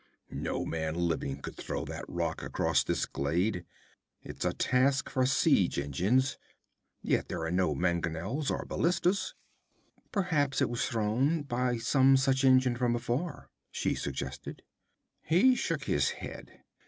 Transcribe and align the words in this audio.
'No 0.31 0.65
man 0.65 0.95
living 0.95 1.43
could 1.43 1.55
throw 1.55 1.85
that 1.85 2.05
rock 2.07 2.41
across 2.41 2.83
this 2.83 3.05
glade. 3.05 3.63
It's 4.23 4.43
a 4.43 4.51
task 4.51 5.11
for 5.11 5.27
siege 5.27 5.77
engines. 5.77 6.39
Yet 7.03 7.15
here 7.15 7.25
there 7.37 7.43
are 7.43 7.51
no 7.51 7.75
mangonels 7.75 8.49
or 8.49 8.65
ballistas.' 8.65 9.35
'Perhaps 10.11 10.59
it 10.59 10.71
was 10.71 10.87
thrown 10.87 11.43
by 11.43 11.77
some 11.77 12.17
such 12.17 12.43
engine 12.43 12.75
from 12.77 12.95
afar,' 12.95 13.51
she 13.69 13.93
suggested. 13.93 14.63
He 15.21 15.53
shook 15.53 15.83
his 15.83 16.09
head. 16.09 16.63